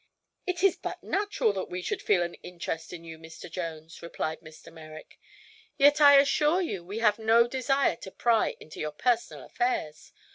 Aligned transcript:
"It 0.47 0.63
is 0.63 0.77
but 0.77 1.03
natural 1.03 1.53
that 1.53 1.69
we 1.69 1.83
should 1.83 2.01
feel 2.01 2.23
an 2.23 2.33
interest 2.41 2.91
in 2.91 3.03
you, 3.03 3.19
Mr. 3.19 3.51
Jones," 3.51 4.01
replied 4.01 4.39
Mr. 4.39 4.73
Merrick; 4.73 5.19
"yet 5.77 6.01
I 6.01 6.15
assure 6.17 6.59
you 6.59 6.83
we 6.83 6.97
have 6.97 7.19
no 7.19 7.45
desire 7.47 7.97
to 7.97 8.09
pry 8.09 8.55
into 8.59 8.79
your 8.79 8.93
personal 8.93 9.43
affairs. 9.45 10.11